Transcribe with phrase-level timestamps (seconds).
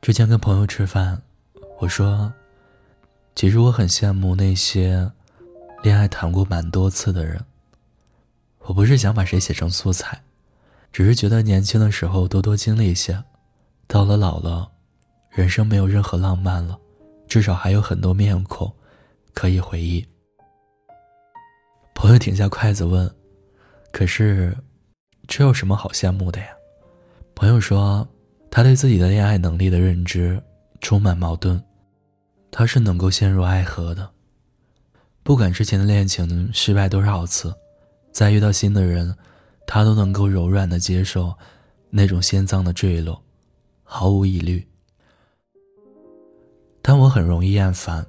[0.00, 1.22] 之前跟朋友吃饭，
[1.78, 2.32] 我说，
[3.34, 5.10] 其实我很羡慕那些
[5.82, 7.44] 恋爱谈过蛮多次的人。
[8.60, 10.20] 我不是想把谁写成素材，
[10.92, 13.22] 只是觉得年轻的时候多多经历一些，
[13.86, 14.70] 到了老了，
[15.30, 16.78] 人生没有任何浪漫了，
[17.26, 18.72] 至少还有很多面孔
[19.34, 20.06] 可以回忆。
[21.94, 23.12] 朋友停下筷子问
[23.92, 24.56] ：“可是，
[25.26, 26.46] 这有什么好羡慕的呀？”
[27.42, 28.06] 朋友说。
[28.48, 30.40] 他对自己的恋爱能力的认知
[30.80, 31.60] 充满矛盾，
[32.52, 34.08] 他是能够陷入爱河的，
[35.22, 37.52] 不管之前的恋情失败多少次，
[38.12, 39.16] 再遇到新的人，
[39.66, 41.34] 他都能够柔软的接受
[41.88, 43.20] 那种心脏的坠落，
[43.82, 44.64] 毫无疑虑。
[46.80, 48.06] 但我很容易厌烦，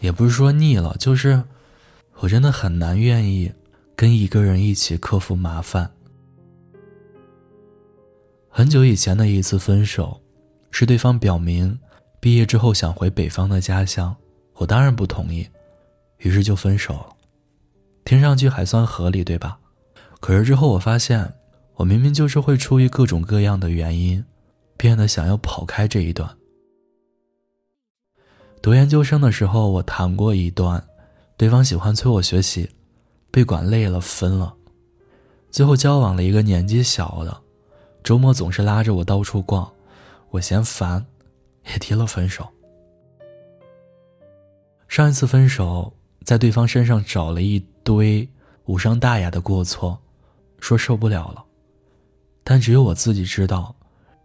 [0.00, 1.42] 也不是说腻了，就是
[2.18, 3.50] 我真的很难愿意
[3.96, 5.90] 跟一个人一起克服麻烦。
[8.58, 10.20] 很久以前的一次分手，
[10.72, 11.78] 是对方表明
[12.18, 14.16] 毕业之后想回北方的家乡，
[14.54, 15.48] 我当然不同意，
[16.16, 17.06] 于是就分手了。
[18.04, 19.60] 听上去还算合理，对吧？
[20.18, 21.34] 可是之后我发现，
[21.76, 24.24] 我明明就是会出于各种各样的原因，
[24.76, 26.28] 变得想要跑开这一段。
[28.60, 30.82] 读研究生的时候，我谈过一段，
[31.36, 32.68] 对方喜欢催我学习，
[33.30, 34.52] 被管累了分了，
[35.48, 37.42] 最后交往了一个年纪小的。
[38.08, 39.70] 周末总是拉着我到处逛，
[40.30, 41.04] 我嫌烦，
[41.66, 42.48] 也提了分手。
[44.88, 45.92] 上一次分手，
[46.24, 48.26] 在对方身上找了一堆
[48.64, 50.00] 无伤大雅的过错，
[50.58, 51.44] 说受不了了，
[52.42, 53.76] 但只有我自己知道，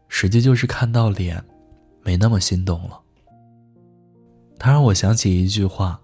[0.08, 1.44] 实际就是看到脸，
[2.04, 2.98] 没那么心动了。
[4.58, 6.00] 他让我想起一句话：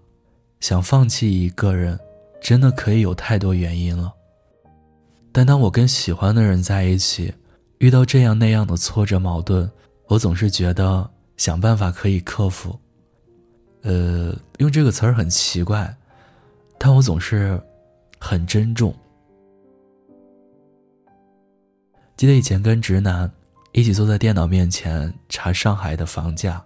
[0.59, 1.97] 想放弃一个人，
[2.41, 4.13] 真的可以有太多原因了。
[5.31, 7.33] 但当我跟喜欢的人在一起，
[7.79, 9.69] 遇到这样那样的挫折矛盾，
[10.07, 12.77] 我总是觉得想办法可以克服。
[13.83, 15.95] 呃，用这个词儿很奇怪，
[16.77, 17.59] 但我总是
[18.19, 18.93] 很珍重。
[22.17, 23.31] 记得以前跟直男
[23.71, 26.61] 一起坐在电脑面前查上海的房价，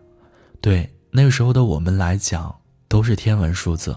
[0.60, 2.54] 对那个时候的我们来讲
[2.88, 3.96] 都是天文数字。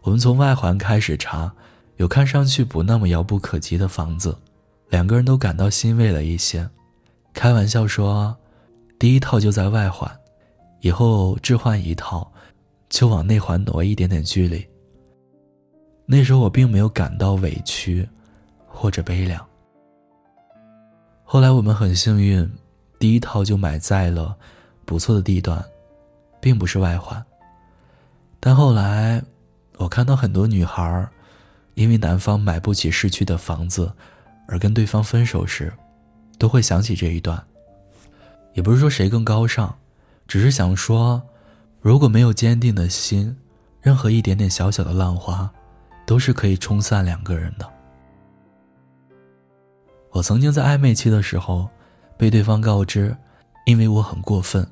[0.00, 1.52] 我们从外环开始查，
[1.96, 4.34] 有看上去不那么遥不可及的房子。
[4.90, 6.68] 两个人都感到欣慰了一些，
[7.32, 8.36] 开玩笑说
[8.98, 10.10] ：“第一套就在外环，
[10.80, 12.30] 以后置换一套，
[12.88, 14.66] 就往内环挪一点点距离。”
[16.06, 18.06] 那时候我并没有感到委屈，
[18.66, 19.46] 或者悲凉。
[21.22, 22.50] 后来我们很幸运，
[22.98, 24.36] 第一套就买在了
[24.84, 25.64] 不错的地段，
[26.40, 27.24] 并不是外环。
[28.40, 29.22] 但后来，
[29.76, 31.08] 我看到很多女孩
[31.74, 33.92] 因为男方买不起市区的房子。
[34.50, 35.72] 而跟对方分手时，
[36.36, 37.40] 都会想起这一段。
[38.52, 39.72] 也不是说谁更高尚，
[40.26, 41.22] 只是想说，
[41.80, 43.36] 如果没有坚定的心，
[43.80, 45.48] 任何一点点小小的浪花，
[46.04, 47.72] 都是可以冲散两个人的。
[50.10, 51.68] 我曾经在暧昧期的时候，
[52.18, 53.16] 被对方告知，
[53.66, 54.66] 因为我很过分，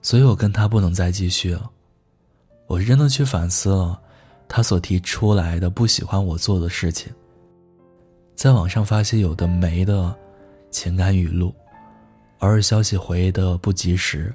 [0.00, 1.70] 所以我跟他不能再继续了。
[2.66, 4.00] 我是真的去反思了，
[4.48, 7.12] 他所提出来的不喜欢我做的事情。
[8.40, 10.16] 在网上发些有的没的
[10.70, 11.54] 情感语录，
[12.38, 14.34] 偶尔消息回的不及时。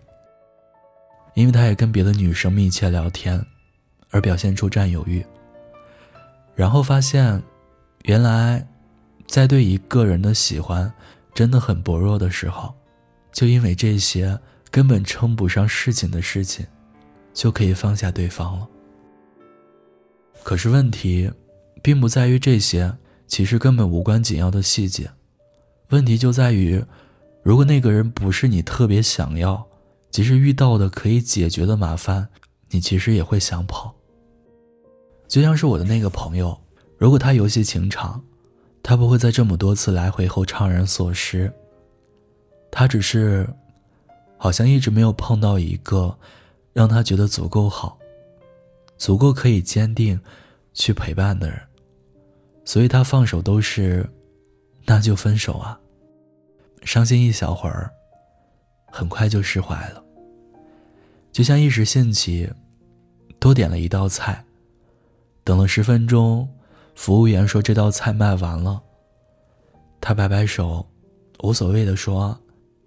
[1.34, 3.44] 因为他也跟别的女生密切聊天，
[4.12, 5.26] 而表现出占有欲。
[6.54, 7.42] 然后发现，
[8.04, 8.64] 原来，
[9.26, 10.94] 在对一个人的喜欢
[11.34, 12.72] 真的很薄弱的时候，
[13.32, 14.40] 就因为这些
[14.70, 16.64] 根本称不上事情的事情，
[17.34, 18.68] 就可以放下对方了。
[20.44, 21.32] 可是问题，
[21.82, 22.96] 并不在于这些。
[23.28, 25.09] 其实根本无关紧要的细节，
[25.90, 26.84] 问题就在于，
[27.44, 29.66] 如果那个人不是你特别想要，
[30.12, 32.28] 即使遇到的可以解决的麻烦，
[32.69, 33.94] 你其实也会想跑。
[35.28, 36.58] 就像是我的那个朋友，
[36.97, 38.24] 如果他游戏情场，
[38.84, 41.52] 他不会在这么多次来回后怅然所失。
[42.72, 43.48] 他只是，
[44.38, 46.16] 好像一直没有碰到一个，
[46.74, 47.98] 让他觉得足够好，
[48.98, 50.19] 足够可以坚定，
[50.74, 51.60] 去陪伴的人。
[52.65, 54.06] 所以他放手都是，
[54.85, 55.79] 那就分手啊。
[56.83, 57.91] 伤心一小会儿，
[58.88, 60.03] 很快就释怀了。
[61.31, 62.51] 就像一时兴起，
[63.39, 64.44] 多点了一道菜，
[65.44, 66.47] 等了十分钟，
[66.95, 68.81] 服务员说这道菜卖完了。
[70.01, 70.85] 他摆摆手，
[71.44, 72.38] 无所谓的说：“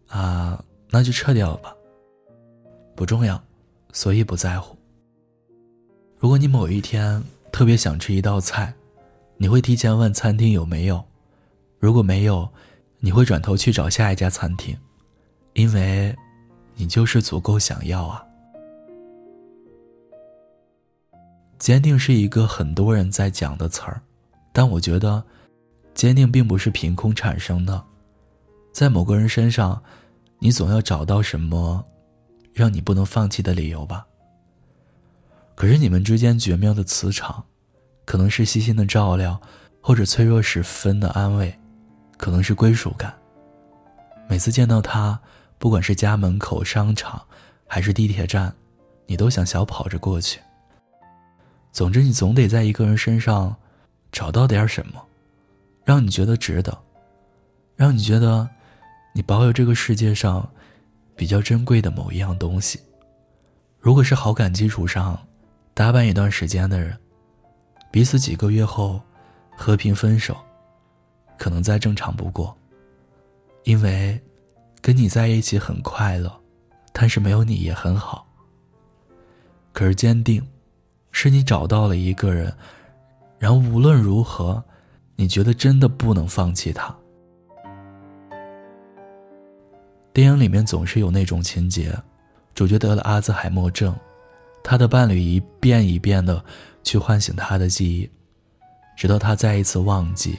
[0.09, 1.75] 啊，那就撤掉吧。
[2.97, 3.41] 不重要，
[3.93, 4.77] 所以不在乎。
[6.19, 7.23] 如果你某一天
[7.53, 8.75] 特别想吃一道菜。”
[9.41, 11.05] 你会提前问餐厅有没有，
[11.79, 12.49] 如果没有，
[12.99, 14.77] 你会转头去找下一家餐厅，
[15.53, 16.15] 因为，
[16.75, 18.25] 你就是足够想要啊。
[21.57, 24.03] 坚定是一个很多人在讲的词儿，
[24.53, 25.23] 但我觉得，
[25.95, 27.85] 坚定并不是凭空产生的，
[28.73, 29.81] 在某个人身上，
[30.41, 31.85] 你总要找到什么，
[32.53, 34.05] 让你不能放弃的理由吧。
[35.55, 37.45] 可是你们之间绝妙的磁场，
[38.09, 39.39] 可能是细心的照料，
[39.83, 41.55] 或者脆弱时分的安慰，
[42.17, 43.15] 可能是归属感。
[44.27, 45.21] 每次见到他，
[45.59, 47.23] 不管是家门口、商场，
[47.67, 48.55] 还是地铁站，
[49.05, 50.41] 你都想小跑着过去。
[51.71, 53.55] 总之，你总得在一个人身上
[54.11, 55.05] 找到点什么，
[55.85, 56.79] 让你觉得值得，
[57.77, 58.49] 让你觉得
[59.13, 60.51] 你保有这个世界上
[61.15, 62.81] 比较珍贵的某一样东西。
[63.79, 65.27] 如果是好感基础上
[65.75, 66.99] 搭伴一段时间的人，
[67.99, 69.03] 彼此几个月后
[69.57, 70.37] 和平分手，
[71.37, 72.57] 可能再正常不过。
[73.65, 74.17] 因为
[74.81, 76.33] 跟你在一起很快乐，
[76.93, 78.25] 但是没有你也很好。
[79.73, 80.41] 可是坚定。
[81.11, 82.55] 是你找到了一个人，
[83.37, 84.63] 然后无论如何，
[85.17, 86.97] 你觉得真的不能放弃他。
[90.13, 91.93] 电影里面总是有那种情节，
[92.55, 93.93] 主角得了阿兹海默症，
[94.71, 96.45] 他的伴侣一遍一遍的
[96.85, 98.11] 去唤醒他的记忆，
[98.99, 100.39] 直到他再一次忘记，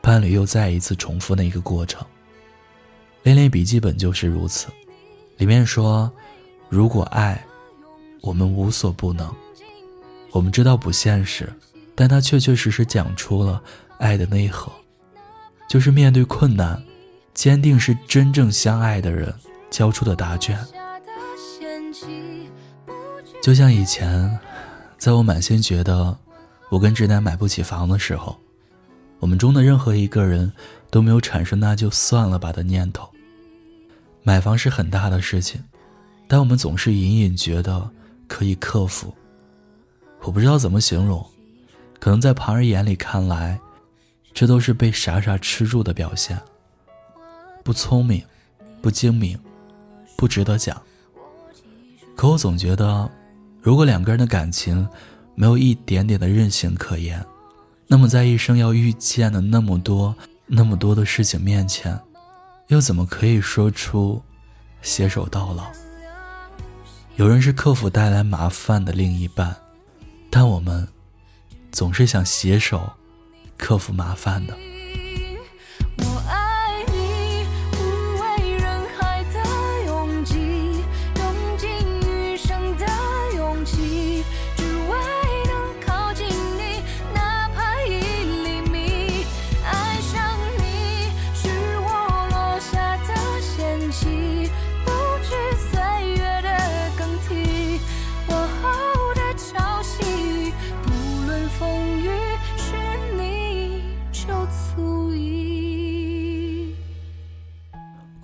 [0.00, 2.00] 伴侣又再一次重复那个过程。
[3.24, 4.68] 《恋恋笔记本》就是如此，
[5.38, 6.08] 里面说，
[6.68, 7.44] 如果爱，
[8.20, 9.34] 我们无所不能。
[10.30, 11.52] 我们知道不现实，
[11.96, 13.60] 但他确确实实讲出了
[13.98, 14.70] 爱的内核，
[15.68, 16.80] 就是面对困难，
[17.34, 19.34] 坚定是真正相爱的人
[19.72, 20.56] 交出的答卷。
[23.46, 24.36] 就像以前，
[24.98, 26.18] 在我满心觉得
[26.68, 28.36] 我跟直男买不起房的时候，
[29.20, 30.52] 我们中的任何一个人
[30.90, 33.08] 都没有产生那就算了吧的念头。
[34.24, 35.62] 买房是很大的事情，
[36.26, 37.88] 但我们总是隐隐觉得
[38.26, 39.14] 可以克服。
[40.22, 41.24] 我不知道怎么形容，
[42.00, 43.60] 可能在旁人眼里看来，
[44.34, 46.36] 这都是被傻傻吃住的表现。
[47.62, 48.24] 不聪明，
[48.82, 49.38] 不精明，
[50.16, 50.82] 不值得讲。
[52.16, 53.08] 可我总觉得，
[53.66, 54.88] 如果两个人的感情
[55.34, 57.26] 没有一点点的韧性可言，
[57.88, 60.14] 那么在一生要遇见的那么多、
[60.46, 61.98] 那么多的事情面前，
[62.68, 64.22] 又怎么可以说出
[64.82, 65.64] 携手到老？
[67.16, 69.56] 有人是克服带来麻烦的另一半。
[70.30, 70.86] 但我们
[71.72, 72.88] 总是想携手
[73.56, 74.56] 克服麻烦的。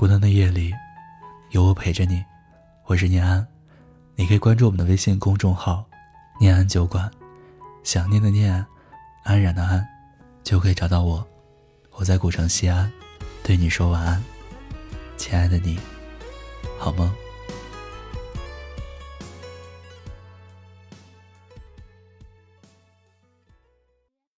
[0.02, 0.74] 孤单的夜里，
[1.50, 2.24] 有我陪着你。
[2.86, 3.46] 我是念安，
[4.16, 5.86] 你可以关注我们的微信公众号
[6.40, 7.08] “念安酒馆”，
[7.84, 8.66] 想念的念，
[9.22, 9.86] 安然的安，
[10.42, 11.24] 就可以找到我。
[11.92, 12.90] 我在古城西安，
[13.44, 14.20] 对你说晚安，
[15.16, 15.78] 亲爱的你，
[16.80, 17.14] 好吗。